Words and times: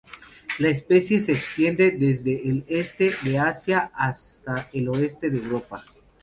La 0.57 0.69
especie 0.69 1.19
se 1.19 1.31
extiende 1.33 1.91
desde 1.91 2.49
el 2.49 2.65
este 2.67 3.11
de 3.23 3.37
Asia 3.37 3.91
hasta 3.93 4.67
el 4.73 4.89
oeste 4.89 5.29
de 5.29 5.37
Europa. 5.37 5.85